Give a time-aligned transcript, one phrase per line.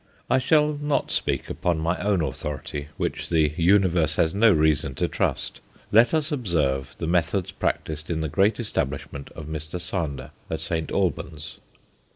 [0.31, 5.07] I shall not speak upon my own authority, which the universe has no reason to
[5.07, 5.61] trust.
[5.91, 9.79] Let us observe the methods practised in the great establishment of Mr.
[9.79, 10.89] Sander at St.
[10.89, 11.59] Albans.